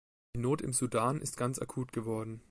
Die 0.35 0.39
Not 0.41 0.63
im 0.63 0.73
Sudan 0.73 1.21
ist 1.21 1.37
ganz 1.37 1.59
akut 1.59 1.91
geworden. 1.91 2.39